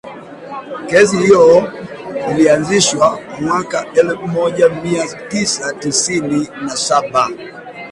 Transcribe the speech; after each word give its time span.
kesi 0.89 1.17
hiyo 1.17 1.71
ilianzishwa 2.31 3.19
mwaka 3.41 3.85
elfu 3.93 4.27
moja 4.27 4.69
mia 4.69 5.07
tisa 5.27 5.73
tisini 5.73 6.47
na 6.61 6.69
saba 6.77 7.29